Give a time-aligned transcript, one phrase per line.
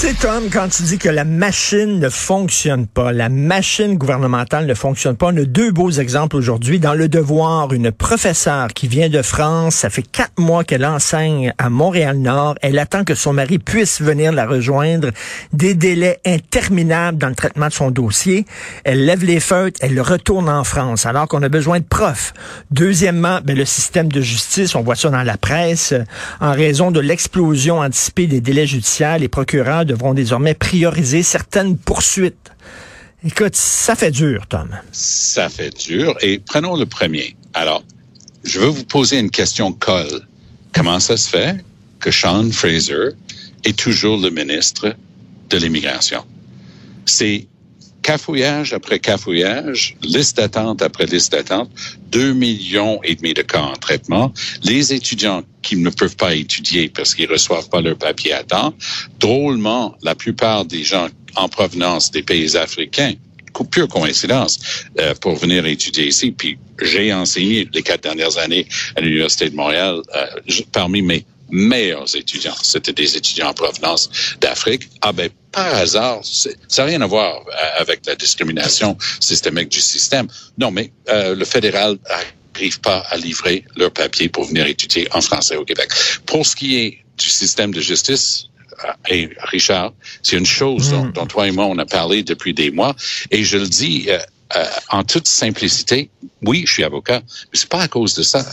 [0.00, 4.74] C'est Tom, quand tu dis que la machine ne fonctionne pas, la machine gouvernementale ne
[4.74, 6.78] fonctionne pas, on a deux beaux exemples aujourd'hui.
[6.78, 11.52] Dans Le Devoir, une professeure qui vient de France, ça fait quatre mois qu'elle enseigne
[11.58, 12.54] à Montréal-Nord.
[12.62, 15.08] Elle attend que son mari puisse venir la rejoindre.
[15.52, 18.46] Des délais interminables dans le traitement de son dossier.
[18.84, 22.34] Elle lève les feutres, elle retourne en France, alors qu'on a besoin de profs.
[22.70, 25.92] Deuxièmement, ben, le système de justice, on voit ça dans la presse,
[26.40, 32.52] en raison de l'explosion anticipée des délais judiciaires, les procureurs devront désormais prioriser certaines poursuites.
[33.24, 34.68] Écoute, ça fait dur, Tom.
[34.92, 36.16] Ça fait dur.
[36.20, 37.34] Et prenons le premier.
[37.54, 37.82] Alors,
[38.44, 40.20] je veux vous poser une question colle.
[40.72, 41.64] Comment ça se fait
[41.98, 43.16] que Sean Fraser
[43.64, 44.94] est toujours le ministre
[45.50, 46.24] de l'immigration?
[47.06, 47.48] C'est
[48.08, 51.70] cafouillage après cafouillage, liste d'attente après liste d'attente,
[52.10, 54.32] deux millions et demi de cas en traitement.
[54.62, 58.72] Les étudiants qui ne peuvent pas étudier parce qu'ils reçoivent pas leur papier à temps.
[59.20, 63.12] Drôlement, la plupart des gens en provenance des pays africains
[63.70, 64.58] pure coïncidence
[65.00, 66.30] euh, pour venir étudier ici.
[66.30, 68.66] Puis j'ai enseigné les quatre dernières années
[68.96, 70.26] à l'Université de Montréal euh,
[70.72, 72.56] parmi mes meilleurs étudiants.
[72.62, 74.08] C'était des étudiants en provenance
[74.40, 74.88] d'Afrique.
[75.02, 79.80] Ah ben, par hasard, ça n'a rien à voir euh, avec la discrimination systémique du
[79.80, 80.26] système.
[80.58, 81.98] Non, mais euh, le fédéral
[82.54, 85.90] n'arrive pas à livrer leur papier pour venir étudier en français au Québec.
[86.26, 88.46] Pour ce qui est du système de justice,
[88.84, 89.92] euh, et Richard,
[90.22, 91.12] c'est une chose dont, mm.
[91.12, 92.94] dont, toi et moi on a parlé depuis des mois,
[93.30, 94.18] et je le dis euh,
[94.56, 96.10] euh, en toute simplicité.
[96.42, 98.44] Oui, je suis avocat, mais c'est pas à cause de ça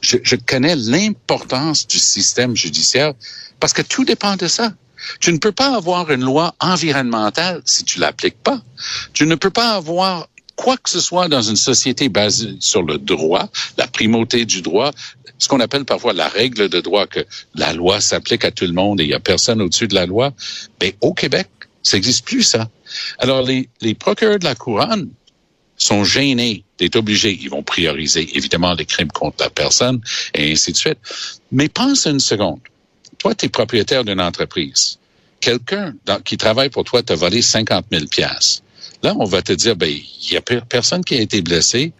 [0.00, 3.12] je, je connais l'importance du système judiciaire
[3.60, 4.72] parce que tout dépend de ça.
[5.20, 8.60] Tu ne peux pas avoir une loi environnementale si tu l'appliques pas.
[9.12, 12.98] Tu ne peux pas avoir quoi que ce soit dans une société basée sur le
[12.98, 14.90] droit, la primauté du droit,
[15.38, 17.24] ce qu'on appelle parfois la règle de droit, que
[17.54, 20.06] la loi s'applique à tout le monde et il n'y a personne au-dessus de la
[20.06, 20.32] loi.
[20.80, 21.48] Mais au Québec,
[21.82, 22.68] ça n'existe plus, ça.
[23.18, 25.10] Alors, les, les procureurs de la couronne
[25.76, 27.38] sont gênés d'être obligés.
[27.40, 30.00] Ils vont prioriser évidemment les crimes contre la personne
[30.34, 30.98] et ainsi de suite.
[31.52, 32.60] Mais pense une seconde.
[33.18, 34.98] Toi, tu es propriétaire d'une entreprise.
[35.40, 35.94] Quelqu'un
[36.24, 38.62] qui travaille pour toi t'a volé 50 000 pièces.
[39.02, 41.92] Là, on va te dire, ben, il y a personne qui a été blessé,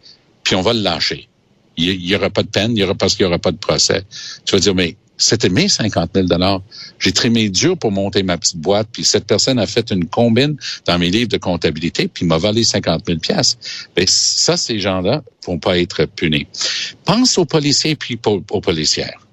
[0.42, 1.28] puis on va le lâcher.
[1.76, 3.58] Il n'y aura pas de peine, il y aura parce qu'il n'y aura pas de
[3.58, 4.02] procès.
[4.44, 6.62] Tu vas dire, mais c'était mes 50 000 dollars.
[6.98, 10.56] J'ai trimé dur pour monter ma petite boîte, puis cette personne a fait une combine
[10.86, 13.58] dans mes livres de comptabilité, puis m'a volé 50 000 pièces.
[13.94, 16.46] Ben ça, ces gens-là vont pas être punis.
[17.04, 19.25] Pense aux policiers puis aux policières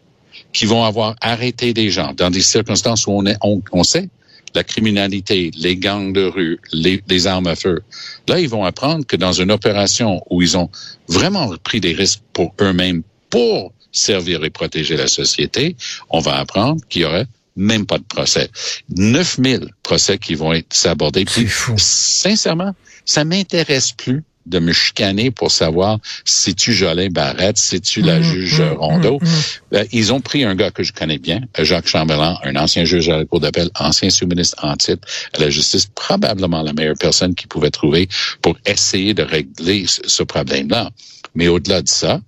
[0.53, 4.09] qui vont avoir arrêté des gens dans des circonstances où on, est, on, sait
[4.55, 7.81] la criminalité, les gangs de rue, les, les, armes à feu.
[8.27, 10.69] Là, ils vont apprendre que dans une opération où ils ont
[11.07, 15.75] vraiment pris des risques pour eux-mêmes, pour servir et protéger la société,
[16.09, 18.49] on va apprendre qu'il y aurait même pas de procès.
[18.89, 21.25] 9000 procès qui vont être abordés.
[21.25, 21.47] Puis,
[21.77, 22.73] sincèrement,
[23.05, 28.19] ça m'intéresse plus de me chicaner pour savoir si tu Jolin Barrette, si tu la
[28.19, 29.19] mmh, juge mmh, Rondeau?
[29.21, 32.85] Mmh, euh, ils ont pris un gars que je connais bien, Jacques Chambellan, un ancien
[32.85, 36.97] juge à la Cour d'appel, ancien sous-ministre en titre à la justice, probablement la meilleure
[36.99, 38.07] personne qu'ils pouvaient trouver
[38.41, 40.89] pour essayer de régler ce problème-là.
[41.35, 42.21] Mais au-delà de ça,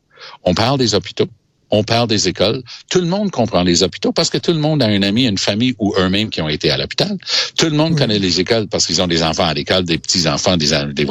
[0.44, 1.28] on parle des hôpitaux
[1.72, 2.62] on parle des écoles.
[2.90, 5.38] Tout le monde comprend les hôpitaux parce que tout le monde a un ami, une
[5.38, 7.18] famille ou eux-mêmes qui ont été à l'hôpital.
[7.58, 10.58] Tout le monde connaît les écoles parce qu'ils ont des enfants à l'école, des petits-enfants,
[10.58, 11.08] des, des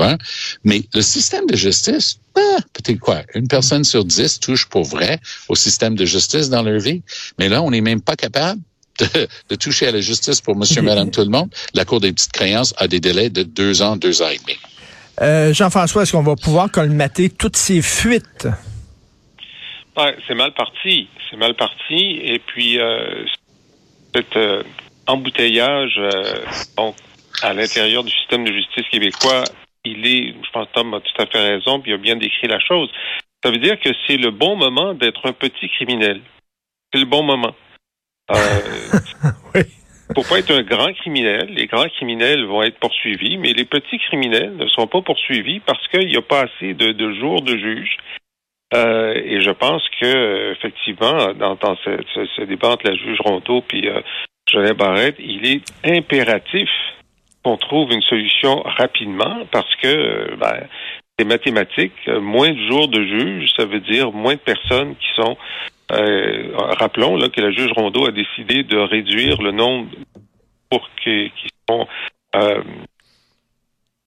[0.64, 5.20] Mais le système de justice, ah, peut-être quoi, une personne sur dix touche pour vrai
[5.48, 7.03] au système de justice dans leur vie.
[7.38, 8.60] Mais là, on n'est même pas capable
[8.98, 11.50] de, toucher à la justice pour monsieur, madame, tout le monde.
[11.75, 14.59] La Cour des petites créances a des délais de deux ans, deux ans et demi.
[15.20, 18.48] Euh, Jean-François, est-ce qu'on va pouvoir colmater toutes ces fuites?
[20.27, 21.09] C'est mal parti.
[21.31, 22.21] C'est mal parti.
[22.22, 23.25] Et puis, euh,
[24.14, 24.62] cet euh,
[25.06, 26.93] embouteillage euh,
[27.43, 29.44] à l'intérieur du système de justice québécois,
[29.85, 32.17] il est, je pense que Tom a tout à fait raison, puis il a bien
[32.17, 32.91] décrit la chose.
[33.43, 36.20] Ça veut dire que c'est le bon moment d'être un petit criminel.
[36.93, 37.55] C'est le bon moment.
[38.31, 38.35] Euh,
[39.55, 39.62] oui.
[40.14, 43.99] Pour pas être un grand criminel, les grands criminels vont être poursuivis, mais les petits
[43.99, 47.56] criminels ne sont pas poursuivis parce qu'il n'y a pas assez de, de jours de
[47.56, 47.97] juge
[48.75, 54.73] euh, et je pense que effectivement, dans, ce, débat entre la juge Rondeau puis euh,
[54.75, 56.69] Barrette, il est impératif
[57.44, 60.67] qu'on trouve une solution rapidement parce que euh, ben,
[61.19, 61.93] c'est mathématique.
[62.09, 65.37] Moins de jours de juge, ça veut dire moins de personnes qui sont.
[65.93, 69.91] Euh, rappelons là que la juge Rondeau a décidé de réduire le nombre
[70.71, 71.87] pour qui, qui sont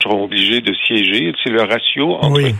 [0.03, 1.33] seront obligés de siéger.
[1.43, 2.53] C'est le ratio entre Oui.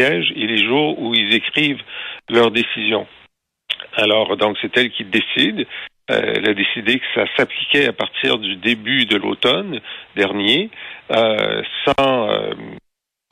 [0.00, 1.82] Et les jours où ils écrivent
[2.28, 3.06] leurs décisions.
[3.94, 5.66] Alors, donc, c'est elle qui décide.
[6.10, 9.80] Euh, elle a décidé que ça s'appliquait à partir du début de l'automne
[10.16, 10.70] dernier,
[11.10, 12.54] euh, sans, euh,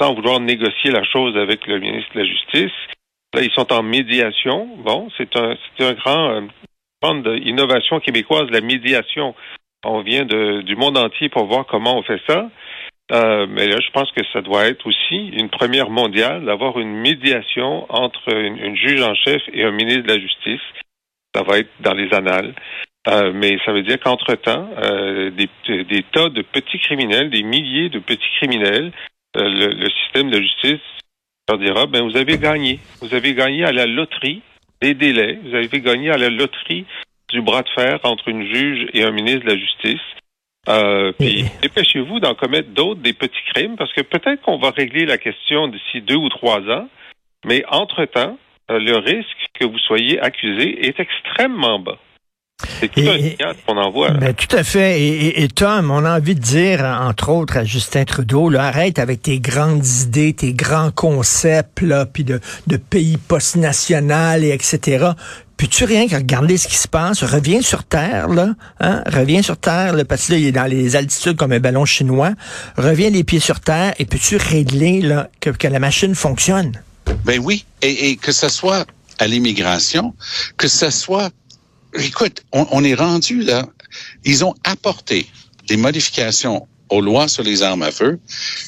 [0.01, 2.79] sans vouloir négocier la chose avec le ministre de la Justice.
[3.35, 4.69] Là, ils sont en médiation.
[4.79, 6.49] Bon, c'est un, c'est un grand,
[7.03, 9.35] grande innovation québécoise, la médiation.
[9.85, 12.51] On vient de, du monde entier pour voir comment on fait ça.
[13.11, 16.93] Euh, mais là, je pense que ça doit être aussi une première mondiale d'avoir une
[16.93, 20.61] médiation entre une, juge en chef et un ministre de la Justice.
[21.35, 22.55] Ça va être dans les annales.
[23.09, 25.49] Euh, mais ça veut dire qu'entre-temps, euh, des,
[25.85, 28.93] des tas de petits criminels, des milliers de petits criminels,
[29.37, 30.81] euh, le, le système de justice
[31.49, 32.79] leur dira, ben vous avez gagné.
[33.01, 34.43] Vous avez gagné à la loterie
[34.83, 35.39] des délais.
[35.45, 36.85] Vous avez gagné à la loterie
[37.31, 40.01] du bras de fer entre une juge et un ministre de la Justice.
[40.69, 45.07] Euh, puis dépêchez-vous d'en commettre d'autres, des petits crimes, parce que peut-être qu'on va régler
[45.07, 46.87] la question d'ici deux ou trois ans,
[47.47, 48.37] mais entre-temps,
[48.71, 49.29] euh, le risque
[49.59, 51.97] que vous soyez accusé est extrêmement bas.
[52.63, 54.11] C'est tout Et- un qu'on envoie.
[54.11, 55.01] Ben, tout à fait.
[55.01, 58.65] Et, et- et Tom, on a envie de dire, entre autres, à Justin Trudeau, là,
[58.65, 64.51] arrête avec tes grandes idées, tes grands concepts, là, puis de, de pays post-national et
[64.51, 65.07] etc.
[65.61, 69.43] Puis tu rien que regarder ce qui se passe, reviens sur Terre, là, hein, reviens
[69.43, 72.33] sur Terre, là, parce que est dans les altitudes comme un ballon chinois.
[72.79, 75.07] Reviens les pieds sur Terre et peux-tu régler,
[75.39, 76.81] que, la machine fonctionne?
[77.27, 78.87] Ben oui, et, et que ce soit
[79.19, 80.15] à l'immigration,
[80.57, 81.29] que ce soit...
[81.93, 83.69] Écoute, on, on est rendu là.
[84.25, 85.27] Ils ont apporté
[85.69, 88.19] des modifications aux lois sur les armes à feu.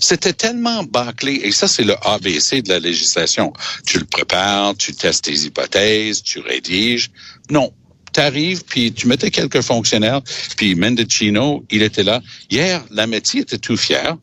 [0.01, 3.53] C'était tellement bâclé, et ça c'est le ABC de la législation.
[3.87, 7.11] Tu le prépares, tu testes tes hypothèses, tu rédiges.
[7.51, 7.73] Non,
[8.13, 10.21] t'arrives, puis tu mettais quelques fonctionnaires,
[10.57, 12.21] puis Mendocino, il était là.
[12.51, 14.17] Hier, Lametti était tout fier.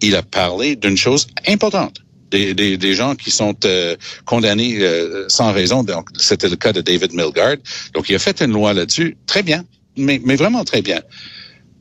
[0.00, 2.00] Il a parlé d'une chose importante.
[2.30, 5.84] Des, des, des gens qui sont euh, condamnés euh, sans raison.
[5.84, 7.56] Donc, c'était le cas de David Milgard.
[7.92, 9.16] Donc, il a fait une loi là-dessus.
[9.26, 9.64] Très bien,
[9.96, 11.00] mais, mais vraiment très bien.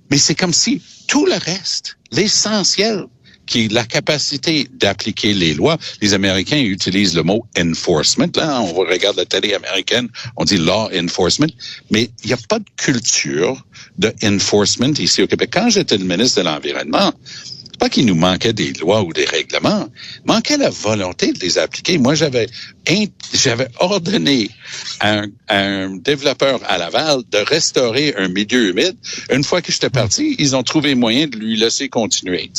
[0.10, 3.06] Mais c'est comme si tout le reste, l'essentiel,
[3.46, 5.78] qui est la capacité d'appliquer les lois.
[6.02, 8.28] Les Américains utilisent le mot enforcement.
[8.36, 10.08] Là, on regarde la télé américaine,
[10.38, 11.48] on dit law enforcement,
[11.92, 13.66] mais il n'y a pas de culture
[13.98, 15.50] de enforcement ici au Québec.
[15.52, 17.14] Quand j'étais le ministre de l'Environnement,
[17.80, 19.88] pas qu'il nous manquait des lois ou des règlements,
[20.26, 21.98] manquait la volonté de les appliquer.
[21.98, 22.48] Moi, j'avais
[23.34, 24.50] j'avais ordonné
[25.00, 28.98] à un, développeur à Laval de restaurer un milieu humide.
[29.32, 32.52] Une fois que j'étais parti, ils ont trouvé moyen de lui laisser continuer.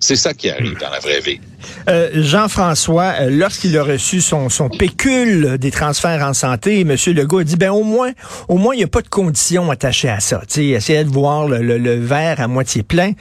[0.00, 1.40] C'est ça qui arrive dans la vraie vie.
[1.88, 6.96] Euh, Jean-François, euh, lorsqu'il a reçu son, pécule des transferts en santé, M.
[7.06, 8.12] Legault a dit, ben au moins,
[8.48, 10.42] au moins, il n'y a pas de conditions attachées à ça.
[10.48, 13.12] Tu essayez de voir le, le, le, verre à moitié plein.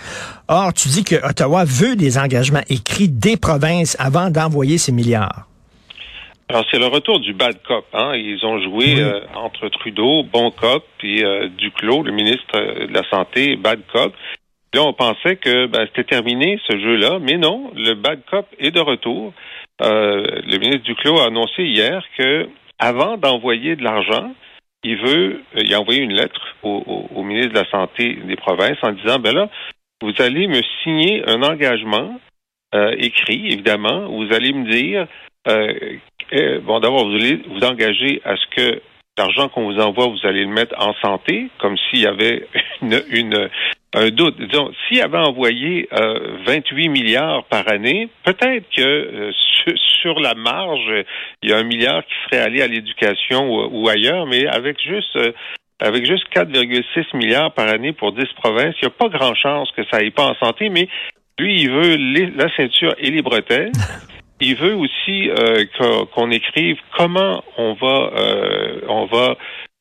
[0.48, 5.46] Or, tu dis que Ottawa veut des engagements écrits des provinces avant d'envoyer ces milliards.
[6.50, 7.86] Alors, c'est le retour du bad cop.
[7.94, 8.16] Hein?
[8.16, 9.02] Ils ont joué oui.
[9.02, 12.58] euh, entre Trudeau, bon cop, puis euh, Duclos, le ministre
[12.88, 14.16] de la Santé, bad cop.
[14.74, 18.72] Là, on pensait que ben, c'était terminé ce jeu-là, mais non, le bad cop est
[18.72, 19.32] de retour.
[19.84, 22.50] Euh, le ministre Duclos a annoncé hier que
[22.80, 24.34] avant d'envoyer de l'argent,
[24.84, 28.36] il veut, il a envoyé une lettre au, au, au, ministre de la Santé des
[28.36, 29.50] provinces en disant, ben là,
[30.02, 32.20] vous allez me signer un engagement
[32.76, 35.08] euh, écrit, évidemment, vous allez me dire
[35.48, 38.82] euh, bon, d'abord, vous allez vous engager à ce que
[39.18, 42.48] l'argent qu'on vous envoie, vous allez le mettre en santé, comme s'il y avait
[42.82, 43.50] une, une,
[43.96, 44.40] un doute.
[44.40, 50.36] Disons, s'il avait envoyé euh, 28 milliards par année, peut-être que euh, sur, sur, la
[50.36, 51.04] marge,
[51.42, 54.80] il y a un milliard qui serait allé à l'éducation ou, ou, ailleurs, mais avec
[54.82, 55.32] juste euh,
[55.80, 59.72] avec juste 4,6 milliards par année pour 10 provinces, il n'y a pas grand chance
[59.76, 60.88] que ça aille pas en santé, mais
[61.40, 63.72] lui, il veut les, la ceinture et les bretelles.
[64.40, 65.66] Il veut aussi euh,
[66.14, 69.36] qu'on écrive comment on va euh, on va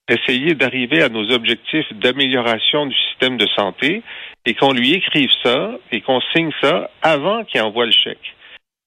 [0.09, 4.03] essayer d'arriver à nos objectifs d'amélioration du système de santé
[4.47, 8.35] et qu'on lui écrive ça et qu'on signe ça avant qu'il envoie le chèque.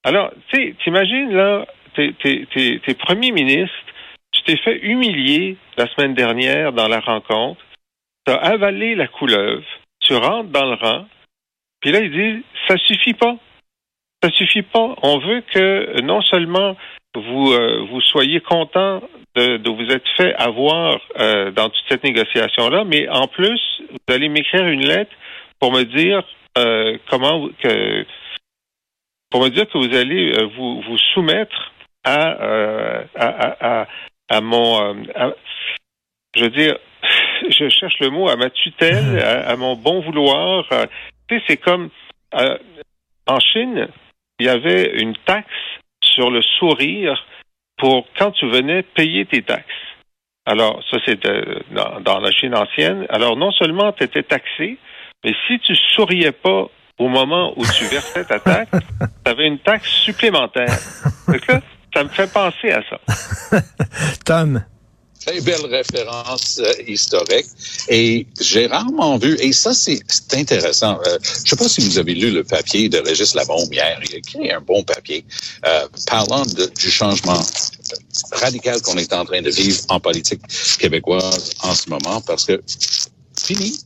[0.03, 3.75] Alors, tu sais, t'imagines là, t'es, t'es, t'es, t'es premier ministre,
[4.57, 7.61] fait humilier la semaine dernière dans la rencontre,
[8.25, 9.65] tu as avalé la couleuvre,
[9.99, 11.05] tu rentres dans le rang,
[11.81, 13.37] puis là, il dit, ça suffit pas
[14.21, 14.95] ça suffit pas.
[15.01, 16.75] On veut que non seulement
[17.15, 19.01] vous euh, vous soyez content
[19.35, 24.13] de, vous être fait avoir euh, dans toute cette négociation là, mais en plus vous
[24.13, 25.11] allez m'écrire une lettre
[25.59, 26.23] pour me dire
[26.57, 27.49] euh, comment
[29.31, 31.71] pour me dire que vous allez vous soumettre
[32.03, 33.87] à,
[34.29, 35.33] à, mon à,
[36.35, 36.77] je veux dire
[37.49, 40.65] je cherche le mot, à ma tutelle, à, à mon bon vouloir.
[40.71, 40.85] Euh,
[41.27, 41.89] tu sais, c'est comme
[42.35, 42.57] euh,
[43.27, 43.87] en Chine,
[44.39, 45.47] il y avait une taxe
[46.03, 47.25] sur le sourire
[47.77, 49.65] pour quand tu venais payer tes taxes.
[50.45, 53.05] Alors, ça, c'était dans, dans la Chine ancienne.
[53.09, 54.77] Alors, non seulement tu étais taxé,
[55.23, 56.65] mais si tu souriais pas
[56.97, 58.71] au moment où tu versais ta taxe,
[59.25, 60.75] tu avais une taxe supplémentaire.
[61.27, 61.61] Donc là,
[61.93, 63.61] ça me fait penser à ça.
[64.25, 64.63] Tom.
[65.25, 67.45] Très belle référence euh, historique.
[67.89, 71.97] Et j'ai rarement vu, et ça c'est c'est intéressant, euh, je sais pas si vous
[71.99, 75.25] avez lu le papier de Régis Labombe hier, il a écrit un bon papier
[75.67, 77.41] euh, parlant de- du changement
[78.31, 80.41] radical qu'on est en train de vivre en politique
[80.79, 82.61] québécoise en ce moment, parce que
[83.37, 83.77] fini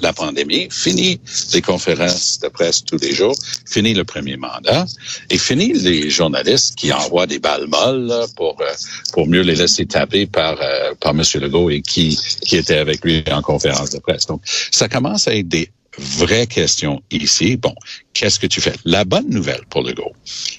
[0.00, 1.20] la pandémie, fini
[1.52, 3.34] les conférences de presse tous les jours,
[3.66, 4.86] fini le premier mandat,
[5.30, 8.72] et fini les journalistes qui envoient des balles molles pour euh,
[9.12, 13.04] pour mieux les laisser taper par euh, par Monsieur Legault et qui qui était avec
[13.04, 14.26] lui en conférence de presse.
[14.26, 17.56] Donc ça commence à être des vraies questions ici.
[17.56, 17.74] Bon,
[18.12, 18.74] qu'est-ce que tu fais?
[18.84, 20.12] La bonne nouvelle pour Legault,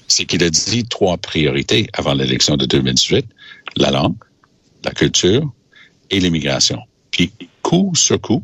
[0.08, 3.26] c'est qu'il a dit trois priorités avant l'élection de 2018
[3.76, 4.16] la langue,
[4.84, 5.52] la culture
[6.10, 6.80] et l'immigration.
[7.10, 8.42] Puis coup sur coup,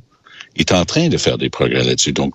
[0.57, 2.13] est en train de faire des progrès là-dessus.
[2.13, 2.35] Donc,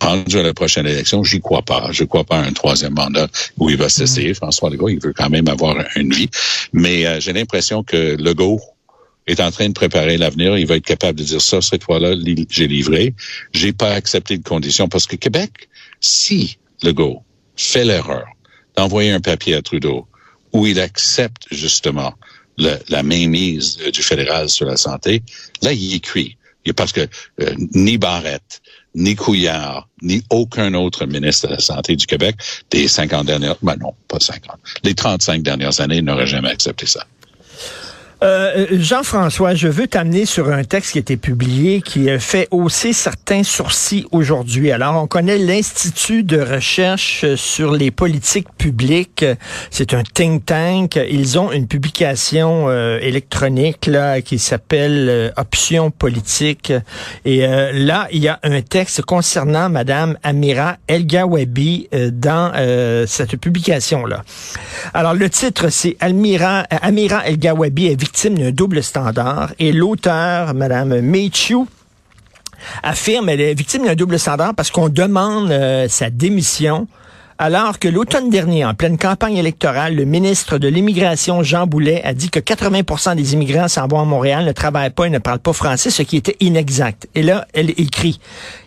[0.00, 1.88] rendu à la prochaine élection, j'y crois pas.
[1.92, 4.32] Je crois pas à un troisième mandat où il va cesser.
[4.34, 6.28] François Legault, il veut quand même avoir une vie.
[6.72, 8.60] Mais euh, j'ai l'impression que Legault
[9.26, 10.56] est en train de préparer l'avenir.
[10.58, 12.14] Il va être capable de dire ça, cette fois-là,
[12.50, 13.14] j'ai livré.
[13.52, 15.68] J'ai pas accepté de conditions parce que Québec,
[16.00, 17.22] si Legault
[17.56, 18.26] fait l'erreur
[18.76, 20.08] d'envoyer un papier à Trudeau
[20.52, 22.14] où il accepte justement
[22.58, 25.22] le- la mainmise du fédéral sur la santé,
[25.62, 26.36] là, il est cuit.
[26.76, 27.00] Parce que
[27.40, 28.62] euh, ni Barrette,
[28.94, 32.36] ni Couillard, ni aucun autre ministre de la Santé du Québec
[32.70, 37.04] des 50 dernières, ben non, pas 50, les 35 dernières années n'aurait jamais accepté ça.
[38.22, 42.46] Euh, Jean-François, je veux t'amener sur un texte qui a été publié qui euh, fait
[42.52, 44.70] hausser certains sourcils aujourd'hui.
[44.70, 49.24] Alors, on connaît l'Institut de recherche sur les politiques publiques.
[49.70, 51.00] C'est un think tank.
[51.10, 56.72] Ils ont une publication euh, électronique là qui s'appelle Options politiques.
[57.24, 62.52] Et là, il y a un texte concernant Madame Amira El Gawabi dans
[63.06, 64.22] cette publication-là.
[64.94, 69.52] Alors, le titre, c'est Amira El Gawabi est victime d'un double standard.
[69.58, 71.58] Et l'auteur, Madame Meichu,
[72.82, 76.86] affirme elle est victime d'un double standard parce qu'on demande euh, sa démission
[77.42, 82.14] alors que l'automne dernier, en pleine campagne électorale, le ministre de l'Immigration, Jean Boulet, a
[82.14, 85.40] dit que 80% des immigrants s'en vont à Montréal, ne travaillent pas et ne parlent
[85.40, 87.08] pas français, ce qui était inexact.
[87.16, 88.20] Et là, elle écrit,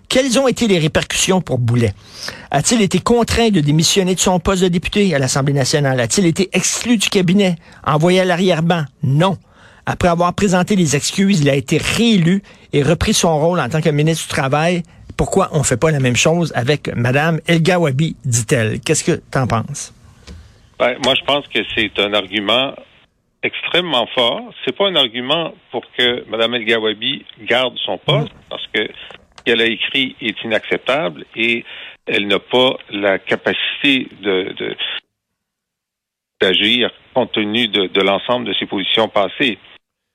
[0.10, 1.94] quelles ont été les répercussions pour Boulet?
[2.51, 6.01] A-t-il été contraint de démissionner de son poste de député à l'Assemblée nationale?
[6.01, 7.55] A-t-il été exclu du cabinet,
[7.88, 8.84] envoyé à l'arrière-ban?
[9.03, 9.38] Non.
[9.86, 13.79] Après avoir présenté des excuses, il a été réélu et repris son rôle en tant
[13.79, 14.84] que ministre du Travail.
[15.17, 18.79] Pourquoi on fait pas la même chose avec Madame El Gawabi, dit-elle?
[18.81, 19.93] Qu'est-ce que t'en penses?
[20.77, 22.74] Ben, moi, je pense que c'est un argument
[23.43, 24.41] extrêmement fort.
[24.65, 29.43] C'est pas un argument pour que Mme El Gawabi garde son poste, parce que ce
[29.45, 31.63] qu'elle a écrit est inacceptable et
[32.07, 34.53] elle n'a pas la capacité de-
[36.41, 39.57] d'agir compte tenu de, de l'ensemble de ses positions passées.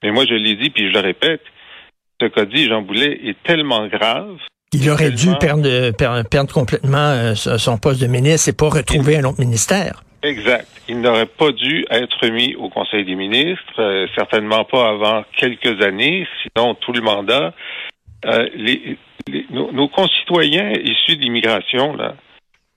[0.02, 1.42] Mais moi, je l'ai dit, puis je le répète,
[2.20, 4.36] ce qu'a dit Jean Boulet est tellement grave
[4.72, 5.92] Il aurait dû Tellement.
[6.22, 10.02] perdre, complètement euh, son poste de ministre et pas retrouver un autre ministère.
[10.22, 10.68] Exact.
[10.88, 15.82] Il n'aurait pas dû être mis au Conseil des ministres, euh, certainement pas avant quelques
[15.82, 17.52] années, sinon tout le mandat.
[18.26, 18.96] Euh, les,
[19.28, 22.14] les- nos, nos concitoyens issus de l'immigration, là,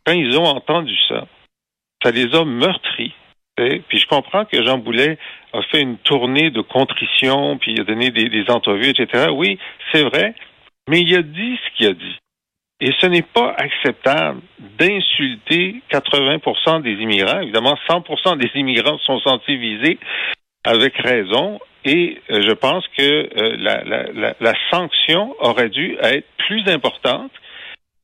[0.05, 1.25] quand ils ont entendu ça,
[2.01, 3.13] ça les a meurtris.
[3.57, 3.81] sais.
[3.87, 5.17] Puis je comprends que Jean Boulet
[5.53, 9.27] a fait une tournée de contrition, puis il a donné des, des entrevues, etc.
[9.33, 9.59] Oui,
[9.91, 10.33] c'est vrai,
[10.89, 12.17] mais il a dit ce qu'il a dit.
[12.79, 14.41] Et ce n'est pas acceptable
[14.77, 17.39] d'insulter 80% des immigrants.
[17.39, 19.99] Évidemment, 100% des immigrants sont sentis visés
[20.65, 21.59] avec raison.
[21.85, 27.31] Et euh, je pense que euh, la, sanction aurait dû être plus importante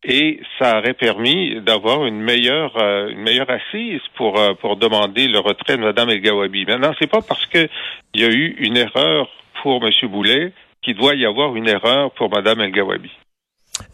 [0.03, 5.39] et ça aurait permis d'avoir une meilleure euh, une meilleure assise pour pour demander le
[5.39, 6.65] retrait de Mme El Gawabi.
[6.65, 7.67] Maintenant, c'est pas parce que
[8.13, 9.29] il y a eu une erreur
[9.61, 9.91] pour M.
[10.09, 13.09] Boulet qu'il doit y avoir une erreur pour Mme El Gawabi.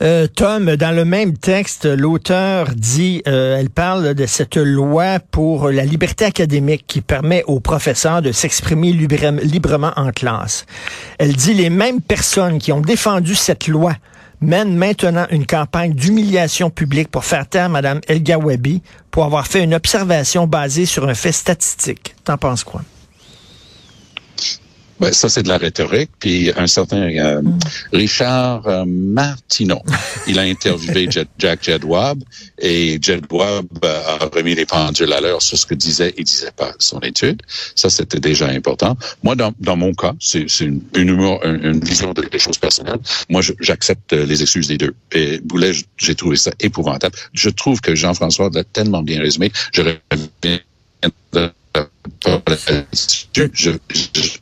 [0.02, 5.70] Euh, Tom, dans le même texte, l'auteur dit, euh, elle parle de cette loi pour
[5.70, 10.66] la liberté académique qui permet aux professeurs de s'exprimer libre- librement en classe.
[11.20, 13.94] Elle dit les mêmes personnes qui ont défendu cette loi
[14.42, 19.64] mènent maintenant une campagne d'humiliation publique pour faire taire Mme El Gawabi pour avoir fait
[19.64, 22.16] une observation basée sur un fait statistique.
[22.24, 22.82] T'en penses quoi?
[25.00, 26.12] Ben, ça, c'est de la rhétorique.
[26.20, 27.42] Puis un certain euh,
[27.92, 29.82] Richard euh, Martineau,
[30.28, 32.24] il a interviewé Jack Jedwab
[32.60, 36.52] et Jedwab euh, a remis les pendules à l'heure sur ce que disait et disait
[36.56, 37.42] pas son étude.
[37.76, 38.98] Ça, c'était déjà important.
[39.24, 41.10] Moi, dans, dans mon cas, c'est une, une,
[41.44, 43.00] une, vision des choses personnelles.
[43.30, 44.96] Moi, j'accepte les excuses des deux.
[45.12, 47.16] Et Boulet, j'ai trouvé ça épouvantable.
[47.34, 49.52] Je trouve que Jean-François l'a tellement bien résumé.
[49.74, 50.60] Je reviens
[53.34, 53.72] je, je,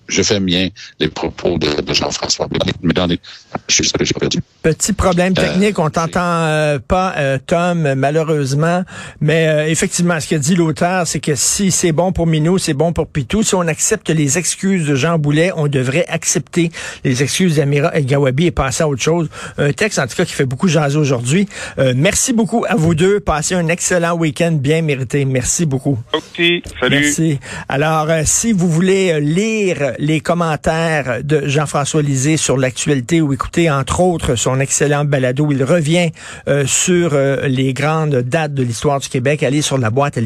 [0.08, 2.48] je, fais mien les propos de, de Jean-François.
[2.82, 3.20] Mais dans les,
[3.68, 4.40] je sais que j'ai perdu.
[4.62, 8.84] Petit problème euh, technique, on t'entend euh, pas, euh, Tom, malheureusement.
[9.22, 12.94] Mais effectivement, ce qu'a dit l'auteur, c'est que si c'est bon pour Minou, c'est bon
[12.94, 13.44] pour Pitou.
[13.44, 16.72] Si on accepte les excuses de Jean Boulet, on devrait accepter
[17.04, 19.30] les excuses d'Amira El Gawabi et passer à autre chose.
[19.58, 21.48] Un texte, en tout cas, qui fait beaucoup jaser aujourd'hui.
[21.96, 23.20] merci beaucoup à vous deux.
[23.20, 25.26] Passez un excellent week-end bien mérité.
[25.26, 26.00] Merci beaucoup.
[26.14, 26.42] OK.
[26.80, 27.00] Salut.
[27.02, 27.40] Merci.
[27.70, 34.00] Alors, si vous voulez lire les commentaires de Jean-François Lisée sur l'actualité ou écouter, entre
[34.00, 36.12] autres, son excellent balado, il revient
[36.48, 40.18] euh, sur euh, les grandes dates de l'histoire du Québec, allez sur la boîte